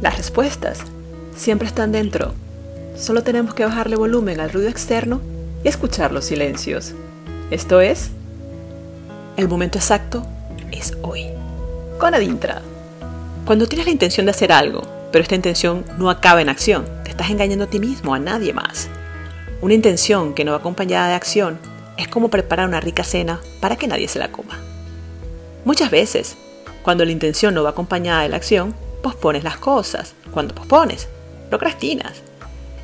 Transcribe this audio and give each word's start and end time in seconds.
Las 0.00 0.16
respuestas 0.16 0.80
siempre 1.36 1.66
están 1.66 1.90
dentro. 1.90 2.32
Solo 2.96 3.22
tenemos 3.22 3.54
que 3.54 3.64
bajarle 3.64 3.96
volumen 3.96 4.38
al 4.38 4.50
ruido 4.50 4.68
externo 4.68 5.20
y 5.64 5.68
escuchar 5.68 6.12
los 6.12 6.24
silencios. 6.24 6.94
Esto 7.50 7.80
es, 7.80 8.10
el 9.36 9.48
momento 9.48 9.78
exacto 9.78 10.24
es 10.70 10.96
hoy. 11.02 11.26
Con 11.98 12.14
Adintra. 12.14 12.62
Cuando 13.44 13.66
tienes 13.66 13.86
la 13.86 13.92
intención 13.92 14.26
de 14.26 14.30
hacer 14.30 14.52
algo, 14.52 14.82
pero 15.10 15.22
esta 15.22 15.34
intención 15.34 15.84
no 15.96 16.10
acaba 16.10 16.42
en 16.42 16.48
acción, 16.48 16.84
te 17.02 17.10
estás 17.10 17.30
engañando 17.30 17.64
a 17.64 17.70
ti 17.70 17.80
mismo, 17.80 18.14
a 18.14 18.20
nadie 18.20 18.52
más. 18.52 18.88
Una 19.60 19.74
intención 19.74 20.34
que 20.34 20.44
no 20.44 20.52
va 20.52 20.58
acompañada 20.58 21.08
de 21.08 21.14
acción 21.14 21.58
es 21.96 22.06
como 22.06 22.28
preparar 22.28 22.68
una 22.68 22.80
rica 22.80 23.02
cena 23.02 23.40
para 23.60 23.74
que 23.74 23.88
nadie 23.88 24.06
se 24.06 24.20
la 24.20 24.30
coma. 24.30 24.60
Muchas 25.64 25.90
veces, 25.90 26.36
cuando 26.84 27.04
la 27.04 27.10
intención 27.10 27.54
no 27.54 27.64
va 27.64 27.70
acompañada 27.70 28.22
de 28.22 28.28
la 28.28 28.36
acción, 28.36 28.74
pospones 29.02 29.44
las 29.44 29.56
cosas. 29.56 30.14
Cuando 30.32 30.54
pospones, 30.54 31.08
procrastinas. 31.48 32.22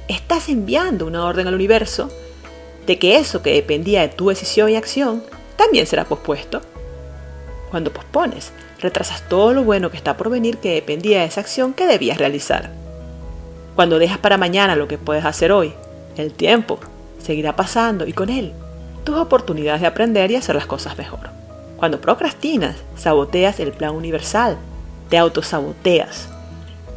Estás 0.09 0.49
enviando 0.49 1.07
una 1.07 1.25
orden 1.25 1.47
al 1.47 1.55
universo 1.55 2.11
de 2.87 2.99
que 2.99 3.17
eso 3.17 3.43
que 3.43 3.55
dependía 3.55 4.03
de 4.03 4.09
tu 4.09 4.29
decisión 4.29 4.71
y 4.71 4.77
acción 4.77 5.23
también 5.57 5.87
será 5.87 6.05
pospuesto. 6.05 6.61
Cuando 7.71 7.93
pospones, 7.93 8.53
retrasas 8.81 9.29
todo 9.29 9.53
lo 9.53 9.65
bueno 9.65 9.91
que 9.91 9.97
está 9.97 10.17
por 10.17 10.31
venir 10.31 10.59
que 10.59 10.75
dependía 10.75 11.21
de 11.21 11.27
esa 11.27 11.41
acción 11.41 11.73
que 11.73 11.87
debías 11.87 12.19
realizar. 12.19 12.71
Cuando 13.75 13.99
dejas 13.99 14.19
para 14.19 14.37
mañana 14.37 14.77
lo 14.77 14.87
que 14.87 14.99
puedes 14.99 15.25
hacer 15.25 15.51
hoy, 15.51 15.73
el 16.17 16.33
tiempo 16.33 16.79
seguirá 17.19 17.57
pasando 17.57 18.07
y 18.07 18.13
con 18.13 18.29
él 18.31 18.53
tus 19.05 19.17
oportunidades 19.17 19.81
de 19.81 19.87
aprender 19.87 20.31
y 20.31 20.37
hacer 20.37 20.55
las 20.55 20.67
cosas 20.67 20.97
mejor. 20.97 21.31
Cuando 21.77 22.01
procrastinas, 22.01 22.77
saboteas 22.97 23.61
el 23.61 23.73
plan 23.73 23.95
universal, 23.95 24.57
te 25.09 25.19
autosaboteas. 25.19 26.29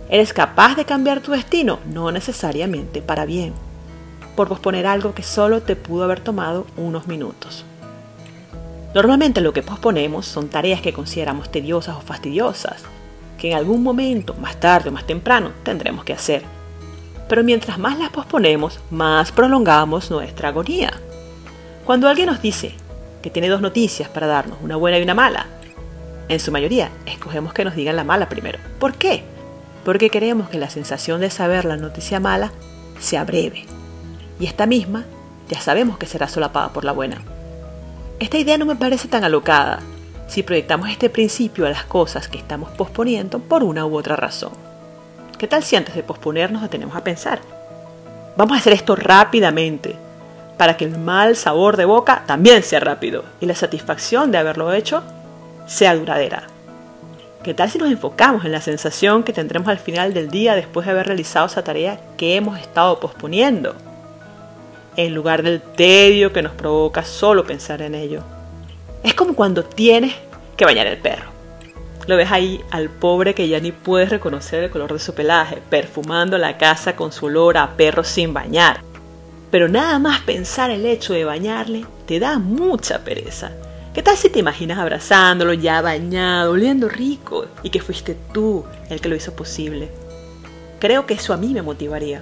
Eres 0.09 0.33
capaz 0.33 0.75
de 0.75 0.85
cambiar 0.85 1.19
tu 1.19 1.31
destino, 1.31 1.79
no 1.91 2.11
necesariamente 2.11 3.01
para 3.01 3.25
bien, 3.25 3.53
por 4.35 4.47
posponer 4.47 4.87
algo 4.87 5.13
que 5.13 5.23
solo 5.23 5.61
te 5.61 5.75
pudo 5.75 6.03
haber 6.03 6.21
tomado 6.21 6.65
unos 6.77 7.07
minutos. 7.07 7.65
Normalmente 8.93 9.41
lo 9.41 9.53
que 9.53 9.63
posponemos 9.63 10.25
son 10.25 10.47
tareas 10.47 10.81
que 10.81 10.93
consideramos 10.93 11.51
tediosas 11.51 11.97
o 11.97 12.01
fastidiosas, 12.01 12.83
que 13.37 13.51
en 13.51 13.57
algún 13.57 13.83
momento, 13.83 14.33
más 14.35 14.59
tarde 14.59 14.89
o 14.89 14.93
más 14.93 15.05
temprano, 15.05 15.51
tendremos 15.63 16.03
que 16.03 16.13
hacer. 16.13 16.43
Pero 17.27 17.43
mientras 17.43 17.77
más 17.77 17.99
las 17.99 18.09
posponemos, 18.09 18.79
más 18.89 19.31
prolongamos 19.31 20.09
nuestra 20.09 20.49
agonía. 20.49 20.93
Cuando 21.85 22.07
alguien 22.07 22.27
nos 22.27 22.41
dice 22.41 22.73
que 23.21 23.29
tiene 23.29 23.49
dos 23.49 23.61
noticias 23.61 24.09
para 24.09 24.27
darnos, 24.27 24.57
una 24.63 24.77
buena 24.77 24.97
y 24.97 25.03
una 25.03 25.13
mala, 25.13 25.45
en 26.29 26.39
su 26.39 26.51
mayoría 26.51 26.89
escogemos 27.05 27.53
que 27.53 27.63
nos 27.63 27.75
digan 27.75 27.95
la 27.95 28.03
mala 28.03 28.29
primero. 28.29 28.59
¿Por 28.79 28.93
qué? 28.95 29.23
Porque 29.85 30.09
queremos 30.09 30.49
que 30.49 30.57
la 30.57 30.69
sensación 30.69 31.21
de 31.21 31.29
saber 31.29 31.65
la 31.65 31.77
noticia 31.77 32.19
mala 32.19 32.51
sea 32.99 33.23
breve. 33.23 33.65
Y 34.39 34.45
esta 34.45 34.65
misma 34.65 35.05
ya 35.49 35.61
sabemos 35.61 35.97
que 35.97 36.05
será 36.05 36.27
solapada 36.27 36.69
por 36.69 36.83
la 36.83 36.91
buena. 36.91 37.21
Esta 38.19 38.37
idea 38.37 38.57
no 38.57 38.65
me 38.65 38.75
parece 38.75 39.07
tan 39.07 39.23
alocada 39.23 39.79
si 40.27 40.43
proyectamos 40.43 40.89
este 40.89 41.09
principio 41.09 41.65
a 41.65 41.69
las 41.69 41.85
cosas 41.85 42.27
que 42.27 42.37
estamos 42.37 42.69
posponiendo 42.71 43.39
por 43.39 43.63
una 43.63 43.85
u 43.85 43.95
otra 43.95 44.15
razón. 44.15 44.51
¿Qué 45.37 45.47
tal 45.47 45.63
si 45.63 45.75
antes 45.75 45.95
de 45.95 46.03
posponernos 46.03 46.61
detenemos 46.61 46.95
a 46.95 47.03
pensar? 47.03 47.39
Vamos 48.35 48.57
a 48.57 48.59
hacer 48.59 48.73
esto 48.73 48.95
rápidamente 48.95 49.95
para 50.57 50.75
que 50.75 50.85
el 50.85 50.97
mal 50.97 51.35
sabor 51.35 51.77
de 51.77 51.85
boca 51.85 52.23
también 52.25 52.63
sea 52.63 52.79
rápido 52.79 53.23
y 53.39 53.45
la 53.45 53.55
satisfacción 53.55 54.31
de 54.31 54.39
haberlo 54.39 54.73
hecho 54.73 55.03
sea 55.67 55.95
duradera. 55.95 56.47
¿Qué 57.43 57.53
tal 57.53 57.69
si 57.69 57.77
nos 57.77 57.91
enfocamos 57.91 58.43
en 58.43 58.51
la 58.51 58.61
sensación 58.61 59.23
que 59.23 59.33
tendremos 59.33 59.69
al 59.69 59.79
final 59.79 60.13
del 60.13 60.29
día 60.29 60.55
después 60.55 60.85
de 60.85 60.91
haber 60.91 61.07
realizado 61.07 61.45
esa 61.45 61.63
tarea 61.63 61.99
que 62.17 62.35
hemos 62.35 62.59
estado 62.59 62.99
posponiendo? 62.99 63.75
En 64.95 65.13
lugar 65.13 65.43
del 65.43 65.61
tedio 65.61 66.33
que 66.33 66.41
nos 66.41 66.53
provoca 66.53 67.03
solo 67.03 67.45
pensar 67.45 67.81
en 67.81 67.95
ello. 67.95 68.23
Es 69.03 69.13
como 69.13 69.35
cuando 69.35 69.63
tienes 69.63 70.15
que 70.55 70.65
bañar 70.65 70.87
el 70.87 70.97
perro. 70.97 71.29
Lo 72.07 72.17
ves 72.17 72.31
ahí 72.31 72.61
al 72.71 72.89
pobre 72.89 73.35
que 73.35 73.47
ya 73.47 73.59
ni 73.59 73.71
puedes 73.71 74.09
reconocer 74.09 74.63
el 74.63 74.71
color 74.71 74.93
de 74.93 74.99
su 74.99 75.13
pelaje, 75.13 75.61
perfumando 75.69 76.37
la 76.37 76.57
casa 76.57 76.95
con 76.95 77.11
su 77.11 77.27
olor 77.27 77.57
a 77.57 77.75
perro 77.75 78.03
sin 78.03 78.33
bañar. 78.33 78.81
Pero 79.51 79.67
nada 79.67 79.99
más 79.99 80.21
pensar 80.21 80.71
el 80.71 80.85
hecho 80.85 81.13
de 81.13 81.25
bañarle 81.25 81.85
te 82.05 82.19
da 82.19 82.39
mucha 82.39 83.03
pereza. 83.03 83.51
¿Qué 83.97 84.03
tal 84.03 84.15
si 84.15 84.29
te 84.29 84.37
imaginas 84.37 84.77
abrazándolo 84.77 85.53
ya 85.53 85.81
bañado, 85.81 86.51
oliendo 86.51 86.87
rico 86.87 87.47
y 87.63 87.71
que 87.71 87.81
fuiste 87.81 88.15
tú 88.31 88.63
el 88.91 89.01
que 89.01 89.09
lo 89.09 89.15
hizo 89.15 89.35
posible? 89.35 89.89
Creo 90.79 91.07
que 91.07 91.15
eso 91.15 91.33
a 91.33 91.37
mí 91.37 91.51
me 91.51 91.63
motivaría. 91.63 92.21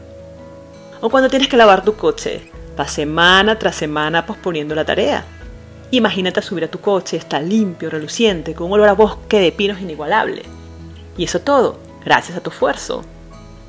O 1.02 1.10
cuando 1.10 1.28
tienes 1.28 1.50
que 1.50 1.58
lavar 1.58 1.84
tu 1.84 1.98
coche, 1.98 2.50
vas 2.78 2.94
semana 2.94 3.60
tras 3.60 3.76
semana 3.76 4.26
posponiendo 4.26 4.74
la 4.74 4.86
tarea. 4.86 5.26
Imagínate 5.92 6.42
subir 6.42 6.64
a 6.64 6.72
tu 6.72 6.80
coche, 6.80 7.18
está 7.18 7.42
limpio, 7.42 7.90
reluciente, 7.90 8.54
con 8.54 8.68
un 8.68 8.74
olor 8.76 8.88
a 8.88 8.94
bosque 8.94 9.42
de 9.42 9.52
pinos 9.52 9.82
inigualable. 9.82 10.44
Y 11.18 11.26
eso 11.26 11.42
todo, 11.42 11.78
gracias 12.06 12.38
a 12.38 12.42
tu 12.42 12.52
esfuerzo. 12.52 13.04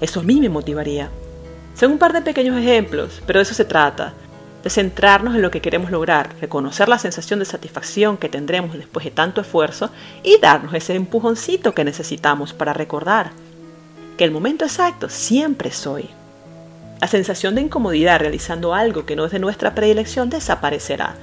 Eso 0.00 0.20
a 0.20 0.22
mí 0.22 0.38
me 0.38 0.48
motivaría. 0.48 1.10
Son 1.74 1.90
un 1.90 1.98
par 1.98 2.12
de 2.12 2.22
pequeños 2.22 2.56
ejemplos, 2.56 3.20
pero 3.26 3.40
de 3.40 3.42
eso 3.42 3.54
se 3.54 3.64
trata, 3.64 4.14
de 4.66 4.70
centrarnos 4.70 5.36
en 5.36 5.42
lo 5.42 5.52
que 5.52 5.60
queremos 5.60 5.92
lograr, 5.92 6.34
reconocer 6.40 6.88
la 6.88 6.98
sensación 6.98 7.38
de 7.38 7.44
satisfacción 7.44 8.16
que 8.16 8.28
tendremos 8.28 8.76
después 8.76 9.04
de 9.04 9.12
tanto 9.12 9.40
esfuerzo 9.40 9.90
y 10.24 10.40
darnos 10.40 10.74
ese 10.74 10.96
empujoncito 10.96 11.72
que 11.72 11.84
necesitamos 11.84 12.52
para 12.52 12.72
recordar 12.72 13.30
que 14.18 14.24
el 14.24 14.32
momento 14.32 14.64
exacto 14.64 15.08
siempre 15.08 15.68
es 15.68 15.86
hoy. 15.86 16.10
La 17.00 17.06
sensación 17.06 17.54
de 17.54 17.60
incomodidad 17.60 18.18
realizando 18.18 18.74
algo 18.74 19.06
que 19.06 19.14
no 19.14 19.24
es 19.24 19.30
de 19.30 19.38
nuestra 19.38 19.72
predilección 19.72 20.30
desaparecerá 20.30 21.14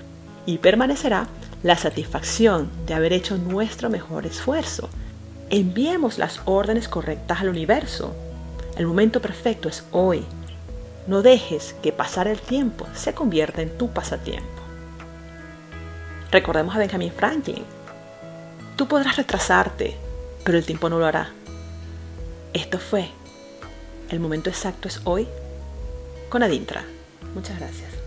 y 0.46 0.60
permanecerá 0.60 1.28
la 1.64 1.76
satisfacción 1.76 2.70
de 2.88 2.94
haber 2.94 3.12
hecho 3.12 3.38
nuestro 3.38 3.90
mejor 3.90 4.26
esfuerzo. 4.26 4.88
Enviemos 5.50 6.18
las 6.18 6.40
órdenes 6.46 6.88
correctas 6.88 7.42
al 7.42 7.50
universo. 7.50 8.16
El 8.78 8.88
momento 8.88 9.22
perfecto 9.22 9.68
es 9.68 9.84
hoy. 9.92 10.24
No 11.08 11.22
dejes 11.22 11.76
que 11.82 11.92
pasar 11.92 12.28
el 12.28 12.40
tiempo 12.40 12.88
se 12.94 13.14
convierta 13.14 13.62
en 13.62 13.78
tu 13.78 13.90
pasatiempo. 13.90 14.62
Recordemos 16.32 16.76
a 16.76 16.80
Benjamin 16.80 17.12
Franklin. 17.12 17.64
Tú 18.76 18.88
podrás 18.88 19.18
retrasarte, 19.18 19.98
pero 20.44 20.58
el 20.58 20.66
tiempo 20.66 20.90
no 20.90 21.00
lo 21.00 21.06
hará. 21.06 21.30
Esto 22.54 22.80
fue. 22.80 23.10
El 24.10 24.20
momento 24.20 24.50
exacto 24.50 24.88
es 24.88 25.02
hoy 25.04 25.28
con 26.30 26.44
Adintra. 26.44 26.84
Muchas 27.34 27.60
gracias. 27.60 28.03